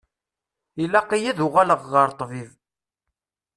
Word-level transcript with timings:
Ilaq-iyi 0.83 1.27
ad 1.31 1.39
uɣaleɣ 1.45 1.81
ɣer 1.93 2.09
ṭṭbib. 2.13 2.49